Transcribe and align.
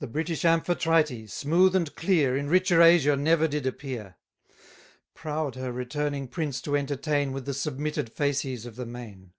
The 0.00 0.08
British 0.08 0.44
Amphitrite, 0.44 1.30
smooth 1.30 1.76
and 1.76 1.94
clear, 1.94 2.36
In 2.36 2.48
richer 2.48 2.82
azure 2.82 3.14
never 3.14 3.46
did 3.46 3.68
appear; 3.68 4.16
Proud 5.14 5.54
her 5.54 5.70
returning 5.70 6.26
prince 6.26 6.60
to 6.62 6.76
entertain 6.76 7.30
With 7.30 7.46
the 7.46 7.54
submitted 7.54 8.10
fasces 8.12 8.66
of 8.66 8.74
the 8.74 8.84
main. 8.86 9.32